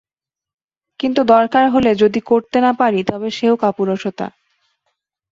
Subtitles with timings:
[0.99, 4.27] কিন্তু দরকার হলে যদি করতে না পারি তবে সেও কাপুরুষতা।